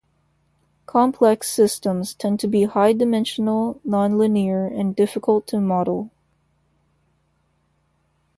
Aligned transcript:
Complex 0.87 1.47
systems 1.47 2.15
tend 2.15 2.39
to 2.39 2.47
be 2.47 2.63
high-dimensional, 2.63 3.79
non-linear, 3.83 4.65
and 4.65 4.95
difficult 4.95 5.45
to 5.45 5.61
model. 5.61 6.09